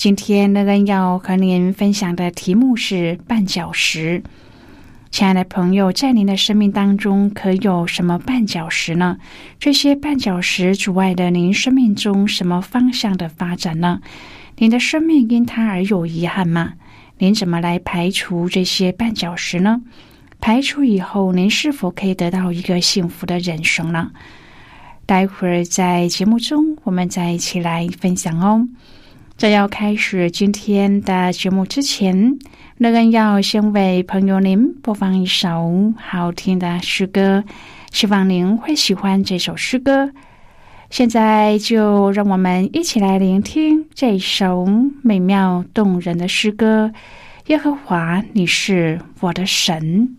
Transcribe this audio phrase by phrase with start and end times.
[0.00, 4.22] 今天乐恩要和您分享的题目是绊脚石。
[5.10, 9.18] 亲爱的朋友，在您的生命当中，可有什么绊脚石呢？
[9.58, 14.00] 这些绊脚石阻碍了您生命中什么方向的发展呢？
[14.56, 16.72] 您的生命因它而有遗憾吗？
[17.18, 19.82] 您怎么来排除这些绊脚石呢？
[20.40, 24.12] 排除以后，您是否可以得到一个幸福的人生呢？
[25.04, 28.66] 待会儿在节目中，我们再一起来分享哦。
[29.40, 32.38] 在要开始今天的节目之前，
[32.76, 37.42] 乐恩要先为朋友您播放一首好听的诗歌，
[37.90, 40.12] 希望您会喜欢这首诗歌。
[40.90, 44.68] 现在就让我们一起来聆听这首
[45.02, 46.92] 美妙动人的诗歌。
[47.46, 50.18] 耶和华，你是我的神。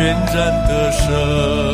[0.00, 1.69] 全然得舍。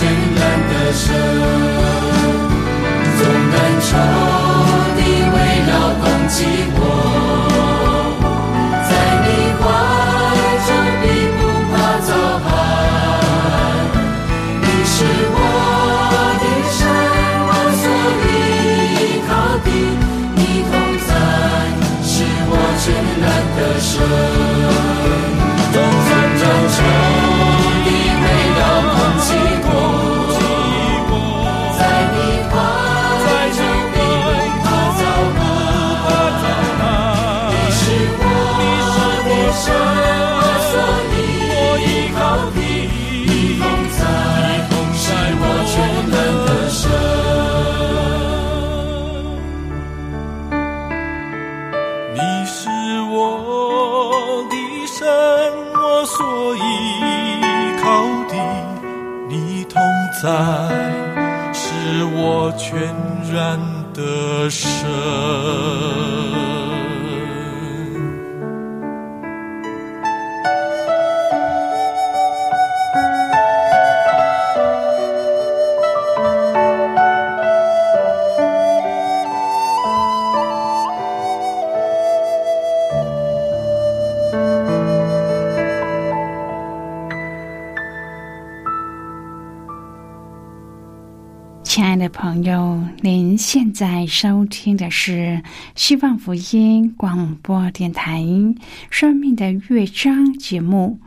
[0.00, 1.69] 绚烂的神。
[60.22, 60.28] 再，
[61.54, 62.94] 是我全
[63.32, 63.58] 然
[63.94, 64.86] 的神。
[92.40, 95.42] 朋友，您现在收听的是
[95.74, 98.22] 希望福音广播电台
[98.88, 100.98] 《生命的乐章》节目。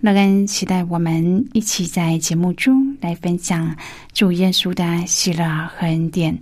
[0.00, 3.74] 乐恩期待我们一起在节目中来分享
[4.12, 6.38] 主耶稣的喜乐和恩典。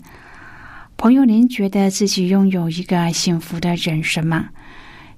[0.96, 4.48] 朋友，您觉得自己拥有一个幸福的人生吗？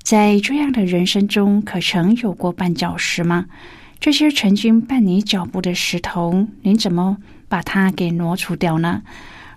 [0.02, 3.46] 在这样的人生中，可曾有过绊脚石吗？
[3.98, 7.16] 这些曾经绊你脚步的石头，您怎么？
[7.52, 9.02] 把它给挪除掉呢？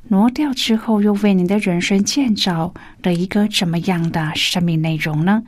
[0.10, 5.42] 挪掉之后，又为您的人生建造了一个怎么样的生命内容呢？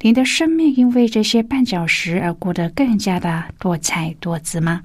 [0.00, 4.80] 您的生命因为这些绊脚石而过得更加的多彩多姿吗？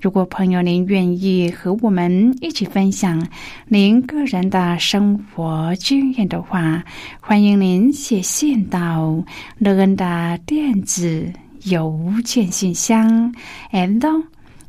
[0.00, 3.28] 如果朋友您愿意和我们一起分享
[3.68, 6.82] 您个人的生活经验的话，
[7.20, 9.22] 欢迎您写信到
[9.58, 11.30] 乐恩的电子
[11.64, 13.34] 邮件信箱
[13.70, 14.00] ，and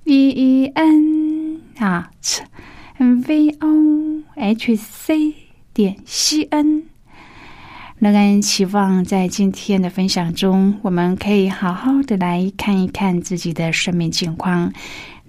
[0.03, 1.61] e e n。
[1.77, 2.11] 啊
[2.97, 5.33] ，v o h c
[5.73, 6.83] 点 c n。
[7.99, 14.73] 乐恩期望在今天的分享中，我们可以好好的来看一看自己的生命情况。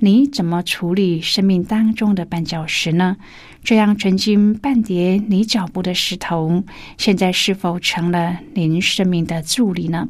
[0.00, 3.16] 你怎么处理生命当中的绊脚石呢？
[3.62, 6.64] 这样曾经绊跌你脚步的石头，
[6.98, 10.08] 现在是否成了您生命的助力呢？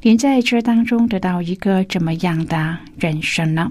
[0.00, 3.70] 您在这当中得到一个怎么样的人生呢？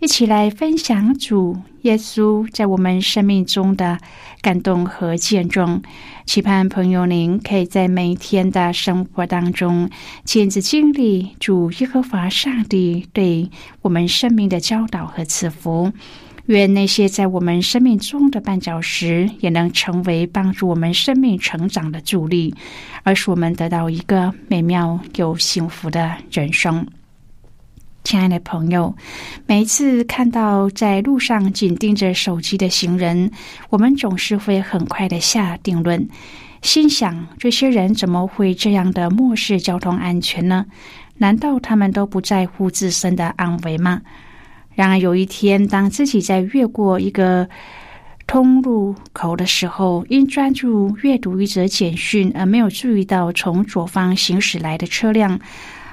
[0.00, 3.98] 一起来分享主耶稣在我们生命中的
[4.40, 5.82] 感动和见证，
[6.24, 9.90] 期盼朋友您可以在每天的生活当中
[10.24, 13.50] 亲自经历主耶和华上帝对
[13.82, 15.92] 我们生命的教导和赐福。
[16.46, 22.54] 愿那些在我们生命中的绊脚石，也能成为帮助我们生命成长的助力，
[23.02, 26.86] 而使我们得到一个美妙又幸福的人生。
[28.08, 28.96] 亲爱的朋友，
[29.44, 33.30] 每一次看到在路上紧盯着手机的行人，
[33.68, 36.08] 我们总是会很快的下定论，
[36.62, 40.64] 心想：这些人怎么会这样的漠视交通安全呢？
[41.18, 44.00] 难道他们都不在乎自身的安危吗？
[44.74, 47.46] 然而有一天，当自己在越过一个
[48.26, 55.38] 通路口的时候，因专注阅读一则简讯而没有注意到从左方行驶来的车辆。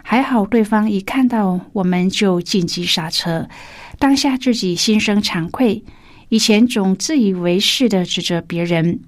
[0.07, 3.49] 还好，对方一看到我们就紧急刹车。
[3.97, 5.83] 当下自己心生惭愧，
[6.29, 8.99] 以前总自以为是的指责别人，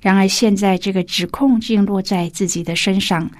[0.00, 3.30] 然而现在这个指控竟落在自己的身上。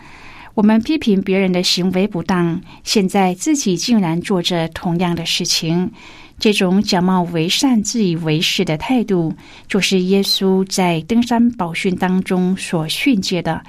[0.54, 5.90] 我们批评别人的行为不当，现在自己竟然做着同样的事情。
[6.38, 9.34] 这种假冒为善、自以为是的态度，
[9.66, 13.60] 就是耶稣在登山宝训当中所训诫的：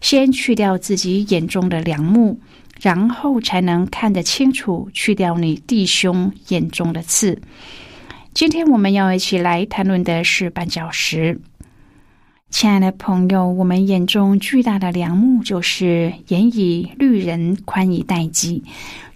[0.00, 2.38] 先去掉自己眼中的梁木。
[2.84, 7.40] 然后才能看得清楚，去掉你弟兄眼中的刺。
[8.34, 11.40] 今天我们要一起来谈论的是绊脚石。
[12.50, 18.62] 亲爱的朋友，我们眼中巨大的梁木就是严以律人，宽以待己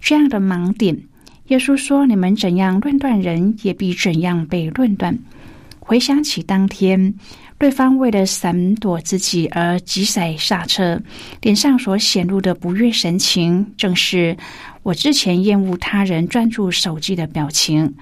[0.01, 1.03] 这样的盲点。
[1.49, 5.19] 耶稣说：“你们怎样论断人，也必怎样被论断。”
[5.77, 7.13] 回想起当天。
[7.59, 11.01] 对方为了闪躲自己而急踩刹车，
[11.41, 14.37] 脸上所显露的不悦神情，正是
[14.81, 17.95] 我之前厌恶他人专注手机的表情。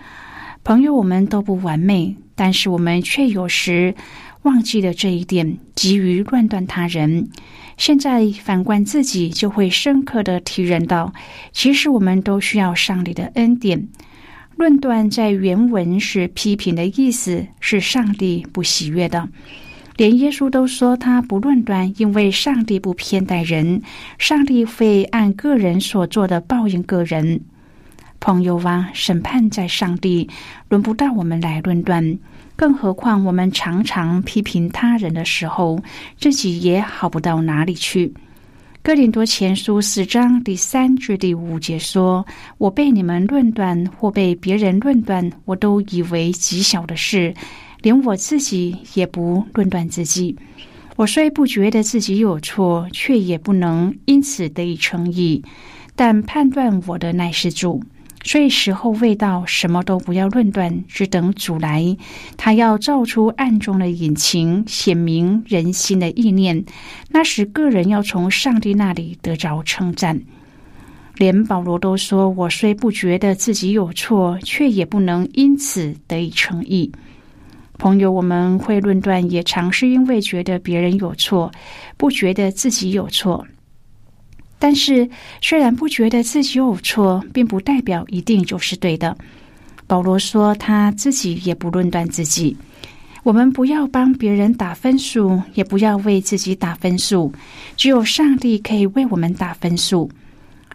[0.64, 3.96] 朋友，我们都不完美，但是我们却有时
[4.44, 7.28] 忘记了这一点，急于乱断他人。
[7.78, 11.14] 现在反观自己，就会深刻的体认到，
[11.52, 13.88] 其实我们都需要上帝的恩典。
[14.58, 19.30] 论断在原文是批评的意思，是上帝不喜悦的。
[19.98, 23.84] 连耶稣都说他不论断，因为上帝不偏待人，
[24.18, 27.42] 上帝会按个人所做的报应个人。
[28.20, 30.28] 朋友啊，审判在上帝，
[30.70, 32.18] 轮不到我们来论断。
[32.56, 35.80] 更何况我们常常批评他人的时候，
[36.20, 38.12] 自己也好不到哪里去。
[38.88, 42.26] 哥林多前书四章第三至第五节说
[42.58, 47.34] ：“我被你们论断，或被别人论断，我都以为极小的事，
[47.82, 50.34] 连我自己也不论断自己。
[50.96, 55.44] 我虽不觉得自己有错，却也不能因此得以称义。
[55.94, 57.84] 但判断我的乃是主。”
[58.28, 61.96] 所以时候未到，什么都不要论断，只等主来。
[62.36, 66.66] 他要照出暗中的隐情，显明人心的意念。
[67.10, 70.22] 那时，个人要从上帝那里得着称赞。
[71.16, 76.92] 连保罗都说：“我虽不觉得自己有错，却也不能因此得以称义。”
[77.80, 81.50] 朋友，我们会论断，也常是因为觉得别人有错，
[81.96, 83.48] 不觉得自己有错。
[84.60, 85.08] 但是，
[85.40, 89.16] 虽然不觉得自己有错，并不代表一定就是对的。
[89.86, 92.58] 保罗说他自己也不论断自己。
[93.24, 97.32] 我们不要帮别人打分数，也不要为自己打分数。
[97.76, 100.10] 只有上帝可以为我们打分数。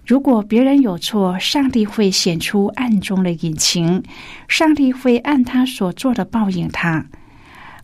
[0.06, 4.02] 如果别人有错，上帝会显出暗中的隐情，
[4.48, 7.04] 上帝会按他所做的报应他。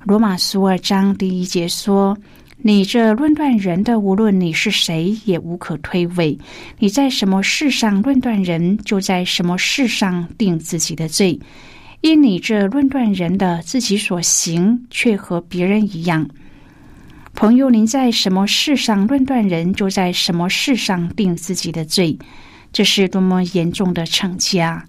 [0.04, 2.16] 罗马书二章第一节说。
[2.60, 6.36] 你这论断人的，无论你是谁，也无可推诿。
[6.80, 11.38] 你在什么事上论断人，就在什么事上定自己的罪。
[12.00, 16.28] 因你这论断人的，自己所行却和别人一样。
[17.32, 22.18] 朋友，您在什么事上论断人，就在什么事上定自己的罪。
[22.72, 24.84] 这是多么严重的惩戒啊！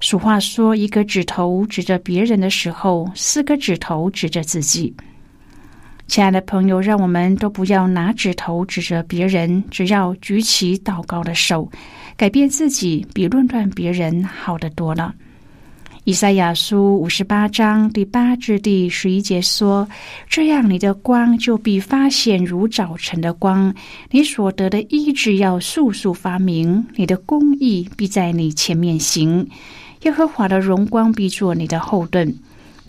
[0.00, 4.94] 俗话说：“一个指头指着别人的时候，四个指头指着自己。”
[6.10, 11.70] 亲爱的朋友，让我们都不要拿指头指着别人，只要举起祷告的手，
[12.16, 15.14] 改变自己，比论断别人好得多了。
[16.02, 19.88] 以赛亚书五十八章第八至第十一节说
[20.28, 23.72] ：“这样，你的光就必发现如早晨的光，
[24.10, 29.48] 你所得的医治要速速发明，你的公义必在你前面行，
[30.02, 32.34] 耶和华的荣光必做你的后盾。”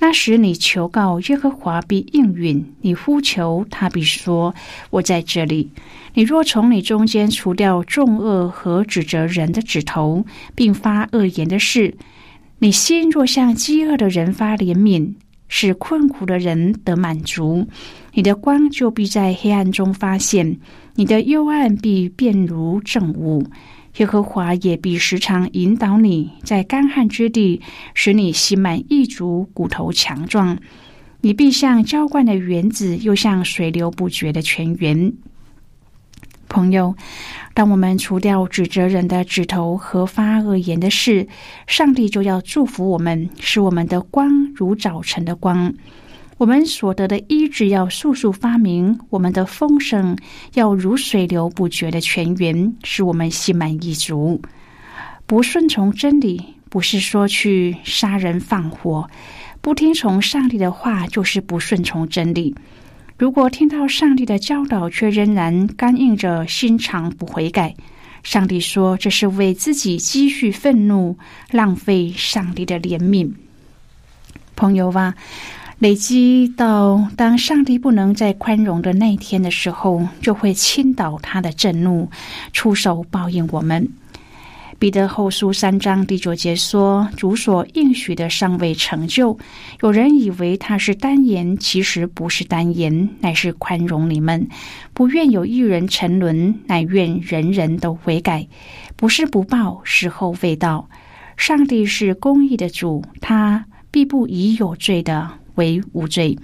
[0.03, 4.55] 那时你求告耶和华必应允，你呼求他必说
[4.89, 5.70] ：“我在这里。”
[6.15, 11.96] 你若从你中间除掉众恶和指责人的指头，并发恶言的事，
[12.58, 15.13] 你心若向饥饿的人发怜悯，
[15.48, 17.67] 使困苦的人得满足，
[18.13, 20.60] 你的光就必在黑暗中发现，
[20.96, 23.46] 你的幽暗必变如正午。
[23.98, 27.62] 耶和华也必时常引导你，在干旱之地，
[27.93, 30.57] 使你心满意足，骨头强壮。
[31.21, 35.13] 你必像浇灌的园子，又像水流不绝的泉源。
[36.48, 36.95] 朋友，
[37.53, 41.27] 当我们除掉指责人的指头和发恶言的事，
[41.67, 45.74] 上帝就要祝福我们，使我们的光如早晨的光。
[46.41, 50.17] 我们所得的医治要速速发明，我们的丰盛
[50.55, 54.41] 要如水流不绝的泉源，使我们心满意足。
[55.27, 59.07] 不顺从真理，不是说去杀人放火；
[59.62, 62.55] 不听从上帝的话，就是不顺从真理。
[63.19, 67.75] 如果听到上帝的教导，却仍然干硬着心肠不悔改，
[68.24, 71.15] 上帝说这是为自己积蓄愤怒，
[71.51, 73.31] 浪费上帝的怜悯。
[74.55, 75.13] 朋友啊。
[75.81, 82.07] 累积到当上帝不能再宽容的那一天的时候，就会倾倒他的震怒，
[82.53, 83.89] 出手报应我们。
[84.77, 89.35] 彼得后书三章第九节说：“主所应许的尚未成就，
[89.81, 94.47] 有人以为他是单言，其实不是单言，乃是宽容你们，
[94.93, 98.47] 不愿有一人沉沦，乃愿人人都悔改。
[98.95, 100.88] 不是不报，时候未到。
[101.38, 106.38] 上帝是公义的主，他必不以有罪的。”为无罪，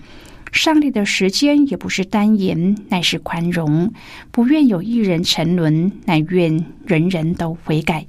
[0.51, 3.91] 上帝的时间也不是单言，乃是宽容，
[4.31, 8.05] 不愿有一人沉沦，乃愿人人都悔改。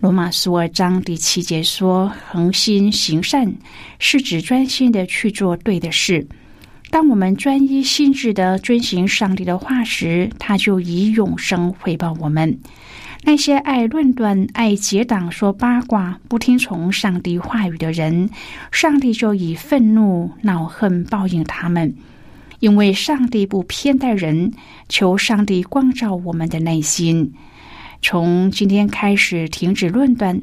[0.00, 3.54] 罗马书二章第七节说：“恒心行善，
[4.00, 6.26] 是指专心的去做对的事。
[6.90, 12.58] 当我们专一心智的遵行上帝的话时，他就以永生回报我们。”
[13.24, 18.28] 那些爱论断、爱结党、说八卦、不听从上帝话语的人，
[18.72, 21.94] 上帝就以愤怒、恼恨报应他们。
[22.58, 24.52] 因为上帝不偏待人，
[24.88, 27.32] 求上帝光照我们的内心。
[28.00, 30.42] 从今天开始，停止论断。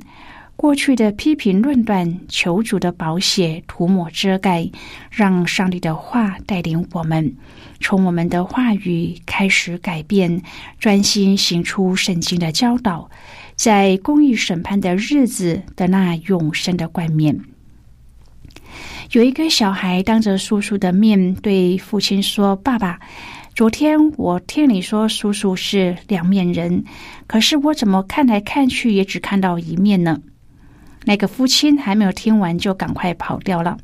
[0.62, 4.70] 过去的批评论断，求主的宝血涂抹遮盖，
[5.10, 7.34] 让上帝的话带领我们，
[7.80, 10.42] 从我们的话语开始改变，
[10.78, 13.10] 专心行出圣经的教导，
[13.56, 17.40] 在公义审判的日子的那永生的冠冕。
[19.12, 23.00] 有一个小孩当着叔叔的面对父亲说：“爸爸，
[23.56, 26.84] 昨天我听你说叔叔是两面人，
[27.28, 30.22] 可是我怎么看来看去也只看到一面呢？”
[31.10, 33.80] 那个父亲还没有听完，就赶快跑掉了。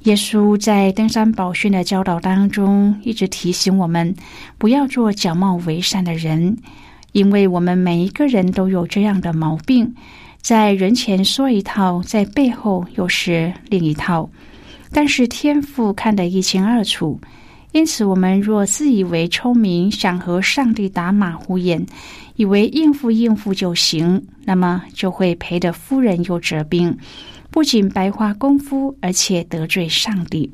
[0.00, 4.14] 耶稣在登山宝训的教导当中，一直提醒我们
[4.58, 6.58] 不要做假冒为善的人，
[7.12, 9.94] 因为我们每一个人都有这样的毛病。
[10.42, 14.28] 在人前说一套，在背后又是另一套。
[14.92, 17.18] 但是天父看得一清二楚，
[17.72, 21.86] 因此我们若自以为聪明，想和上帝打马虎眼，
[22.40, 26.96] 以为应付应付就行，那么就会赔得夫人又折兵，
[27.50, 30.50] 不仅白花功夫，而且得罪上帝。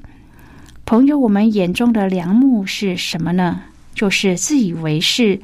[0.84, 3.60] 朋友，我们眼中的良木是什么呢？
[3.94, 5.40] 就是自以为是。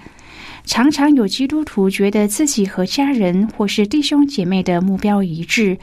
[0.65, 5.79] 常常有基督徒觉得自己和家人或是弟兄姐妹的目标一致，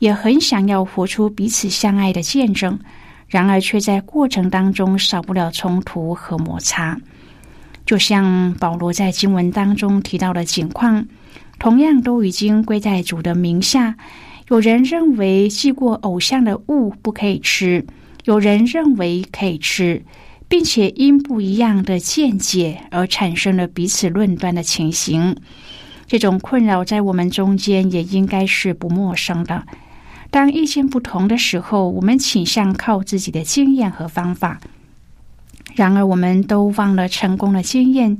[0.00, 2.76] 也很想要活出彼此相爱的见证，
[3.28, 7.00] 然而却在过程当中少不了冲突和摩擦。
[7.86, 11.06] 就像保罗在经文当中提到的情况，
[11.58, 13.96] 同样都已经归在主的名下。
[14.48, 17.86] 有人认为祭过偶像的物不可以吃，
[18.24, 20.02] 有人认为可以吃。
[20.46, 25.36] 并且因不一样的见解而产生了彼此论断的情形，
[26.06, 29.64] 这种困扰在我们中间也应该是不陌生的。
[30.30, 34.60] 当意见不同的时候，我们倾向靠自己的经验和方法。
[35.74, 38.16] 然而，我们都忘了，成功的经验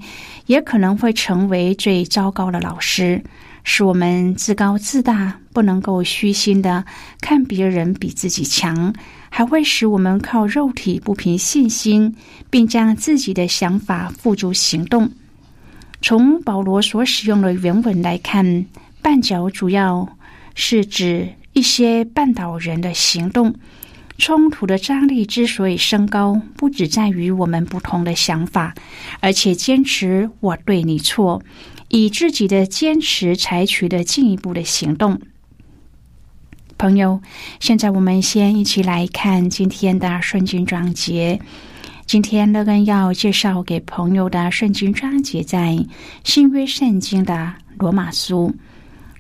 [0.47, 3.23] 也可能会成为最糟糕的老师，
[3.63, 6.85] 使我们自高自大，不能够虚心的
[7.21, 8.93] 看别人比自己强。
[9.31, 12.15] 还会使我们靠肉体不凭信心，
[12.51, 15.11] 并将自己的想法付诸行动。
[16.01, 18.67] 从保罗所使用的原文来看
[19.03, 20.09] ，“绊脚”主要
[20.55, 23.53] 是指一些绊倒人的行动。
[24.17, 28.75] 冲突的张力之所以升高，不只在于我们不同的想法，
[29.21, 31.43] 而且坚持我对你错，
[31.89, 35.21] 以自己的坚持采取的进一步的行动。
[36.79, 37.21] 朋友，
[37.61, 41.41] 现在我们先一起来看今天的圣经章节。
[42.07, 45.85] 今天乐根要介绍给朋友的圣经章节在
[46.23, 48.55] 新约圣经的罗马书。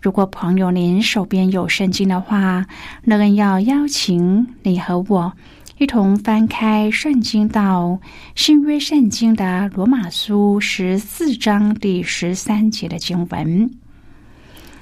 [0.04, 2.66] 如果朋友您手边有圣经的话，
[3.04, 5.32] 乐根要邀请你和我
[5.78, 7.98] 一同翻开圣经到
[8.34, 13.70] 新约圣经的罗马书十四章第十三节的经文。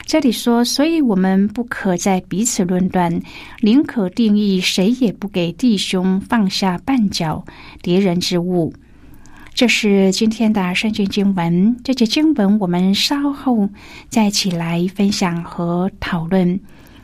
[0.04, 3.22] 这里说，所以我们不可在彼此论断，
[3.60, 7.44] 宁可定义谁也不给弟兄放下绊脚
[7.80, 8.74] 敌人之物。
[9.54, 11.76] 这是今天的圣经经文。
[11.84, 13.68] 这节经文我们稍后
[14.08, 16.58] 再起来分享和讨论。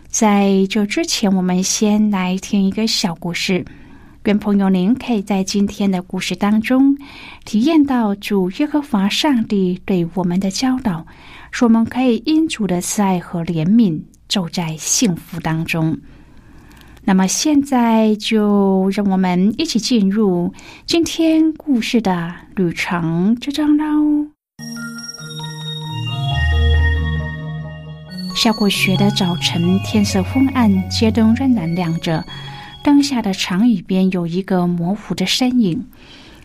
[0.08, 3.64] 在这之前，我们先来听一个小故事。
[4.24, 6.96] 愿朋友您可以在今天的故事当中
[7.44, 11.06] 体验到主耶和华上帝对我们的教导。
[11.50, 15.96] 说我们可以因主的慈爱和怜悯，走在幸福当中。
[17.08, 20.52] 那么现在就让我们一起进入
[20.84, 24.26] 今天故事的旅程之中喽。
[28.36, 32.22] 下过雪的早晨，天色昏暗，街灯仍然亮着，
[32.84, 35.82] 灯下的长椅边有一个模糊的身影。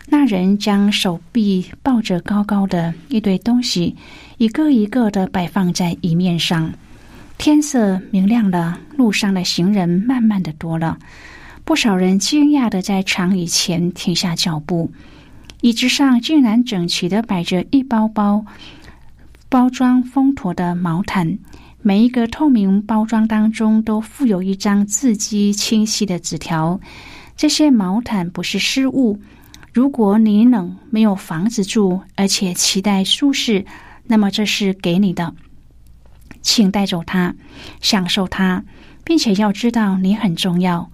[0.08, 3.94] 那人将手臂抱着高高的一堆东西，
[4.38, 6.72] 一个一个的摆放在椅面上。
[7.36, 10.98] 天色明亮了，路上的行人慢慢的多了。
[11.64, 14.90] 不少人惊讶的在长椅前停下脚步。
[15.60, 18.44] 椅子上竟然整齐的摆着一包包
[19.48, 21.38] 包装封妥的毛毯，
[21.80, 26.78] 每一个透明包装当中都附有一张字迹清晰的纸条。
[27.36, 29.18] 这些毛毯不是失物。
[29.72, 33.64] 如果你冷没有房子住，而且期待舒适，
[34.06, 35.34] 那么这是给你的，
[36.44, 37.34] 请带走它，
[37.80, 38.62] 享受它，
[39.02, 40.88] 并且要知道你很重要。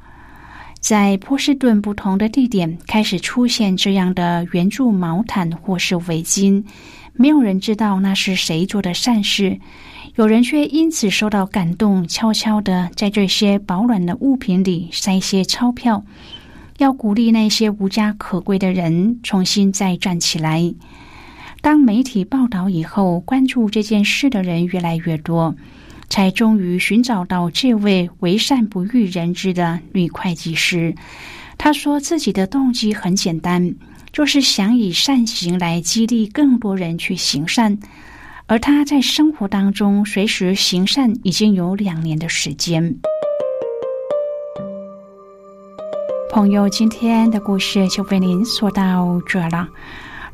[0.80, 6.64] 在波士顿不同的地点开始出现这样的援助毛毯或是围巾，
[7.12, 9.60] 没有人知道那是谁做的善事，
[10.14, 16.02] 有人却因此受到感动，悄悄的在这些保暖的物品里塞些钞票。
[16.78, 20.72] 要鼓励那些无家可归的人重新再站起来。
[21.62, 25.54] 当媒体报道以后，关注这件事的人越来越多，
[26.08, 30.94] 才终于寻找到这位为善不欲人知的女会计师。
[31.58, 33.74] 她说自己的动机很简单，
[34.10, 37.78] 就是想以善行来激励更多人去行善。
[38.46, 42.96] 而她在生活当中随时行善已经有两年的时间。
[46.32, 49.68] 朋友，今天的故事就为您说到这了。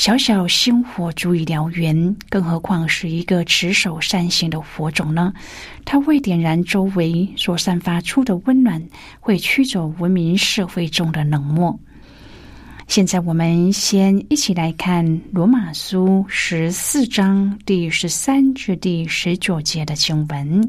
[0.00, 5.30] 小小星火足以燎原，更何况是一个持守善行的火种呢？
[5.84, 8.82] 它会点燃周围所散发出的温暖，
[9.20, 11.78] 会驱走文明社会中的冷漠。
[12.88, 20.66] 现在，我们先一起来看《罗马书》十四章第十三至第十九节的经文。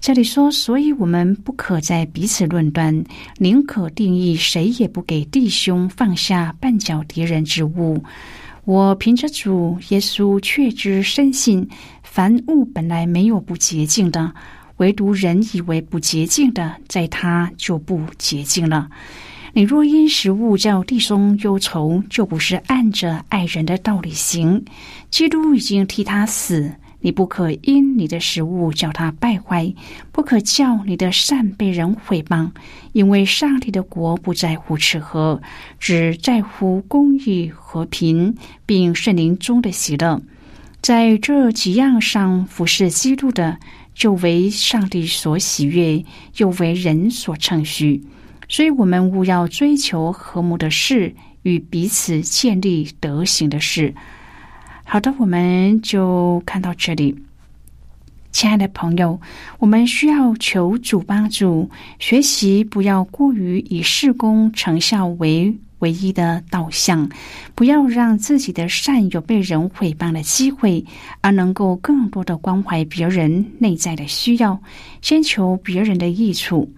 [0.00, 3.04] 这里说：“所以我们不可在彼此论断，
[3.36, 8.02] 宁可定义谁也不给弟兄放下绊脚敌人之物。
[8.64, 11.68] 我凭着主耶稣确知深信，
[12.02, 14.32] 凡物本来没有不洁净的，
[14.76, 18.88] 唯独人以为不洁净的，在他就不洁净了。”
[19.52, 24.64] 你若因食物叫弟兄忧愁，就不是按着爱人的道理行。
[25.10, 29.74] 基督已经替他死，你不可因你的食物叫他败坏，
[30.12, 32.50] 不可叫你的善被人毁谤。
[32.92, 35.40] 因为上帝的国不在乎吃喝，
[35.78, 38.36] 只在乎公义、和平，
[38.66, 40.20] 并圣灵中的喜乐。
[40.82, 43.58] 在这几样上服侍基督的，
[43.94, 46.04] 就为上帝所喜悦，
[46.38, 48.02] 又为人所称许。
[48.48, 53.94] 所以，我们务要追求和睦的事，与彼此建立德行的事。
[54.92, 57.16] 好的，我们就看到这里。
[58.32, 59.20] 亲爱的朋友，
[59.60, 67.08] 我们需要求主帮助，学习不要过于以事功成效为唯一的导向，
[67.54, 70.84] 不要让自己的善有被人毁谤的机会，
[71.20, 74.60] 而能够更多的关怀别人内在的需要，
[75.02, 76.68] 先求别人的益处。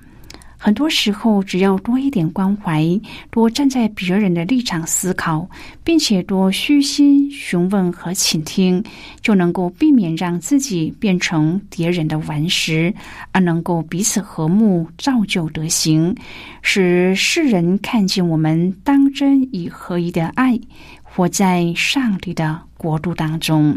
[0.64, 2.86] 很多时候，只要多一点关怀，
[3.32, 5.50] 多站在别人的立场思考，
[5.82, 8.80] 并且多虚心询问和倾听，
[9.20, 12.94] 就能够避免让自己变成敌人的顽石，
[13.32, 16.14] 而能够彼此和睦，造就德行，
[16.62, 20.56] 使世人看见我们当真以合一的爱，
[21.02, 23.76] 活在上帝的国度当中。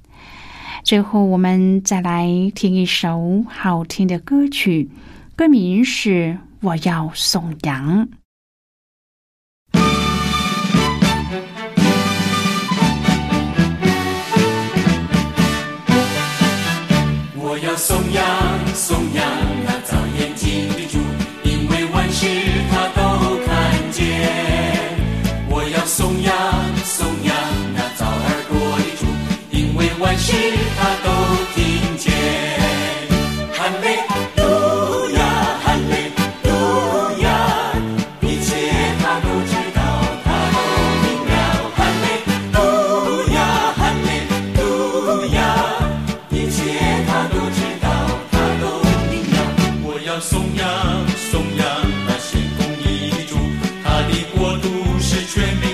[0.83, 4.89] 最后，我们再来听一首好听的歌曲，
[5.35, 6.09] 歌名是
[6.61, 8.07] 《我要送羊》。
[17.37, 18.25] 我要送羊，
[18.73, 19.25] 送羊
[19.65, 20.67] 那造眼睛
[30.01, 30.33] 万事
[30.79, 31.09] 他都
[31.53, 32.11] 听见，
[33.53, 33.85] 哈利，
[38.27, 38.49] 一切
[38.99, 39.79] 他都知道，
[40.25, 40.57] 他都
[41.03, 41.31] 明了，
[46.31, 46.57] 一切
[47.07, 47.85] 他都知道，
[48.31, 48.63] 他都
[49.11, 49.37] 明了。
[49.83, 50.19] 我要
[52.07, 52.17] 那
[53.29, 53.37] 主，
[53.83, 54.65] 他的国度
[54.99, 55.70] 是全民。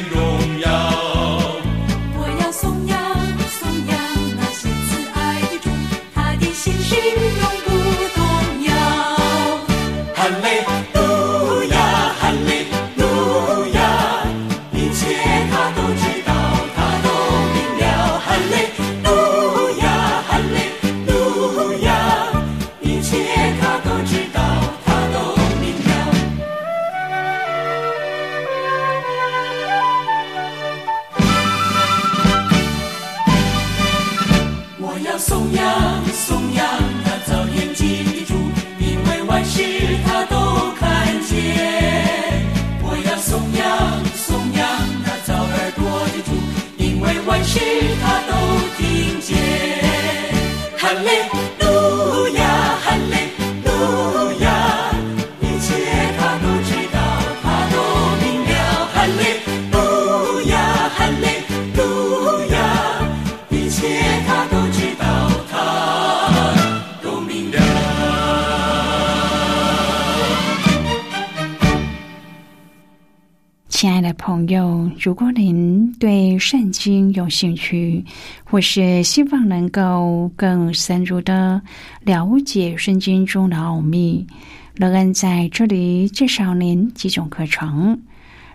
[75.07, 78.03] 如果您对圣经有兴趣，
[78.43, 81.61] 或是希望能够更深入的
[82.03, 84.27] 了解圣经中的奥秘，
[84.75, 87.97] 乐恩在这里介绍您几种课程。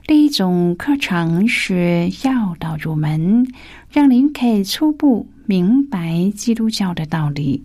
[0.06, 3.46] 第一种课程是要道入门，
[3.90, 7.64] 让您可以初步明白基督教的道理。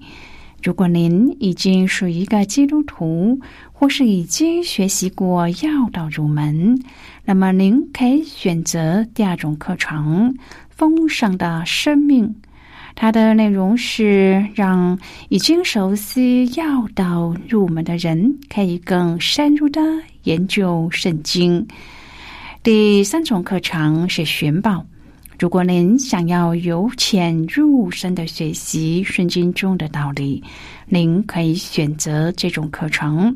[0.64, 3.40] 如果您已经是一个基督徒，
[3.74, 6.82] 或是已经学习过要道入门，
[7.30, 10.34] 那么您可以选择第二种课程
[10.70, 12.26] 《丰盛的生命》。
[12.96, 19.82] 它的内容是让已经熟悉要道入门的人可以更深入的
[20.24, 21.68] 研究圣经。
[22.64, 24.86] 第三种课程是寻宝。
[25.38, 30.42] 如果您想要由浅入深的学习圣经中的道理，
[30.86, 33.36] 您可以选择这种课程。